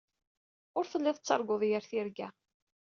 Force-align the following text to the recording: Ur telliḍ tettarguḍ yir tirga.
Ur 0.77 0.85
telliḍ 0.91 1.15
tettarguḍ 1.17 1.61
yir 1.65 1.83
tirga. 1.89 2.27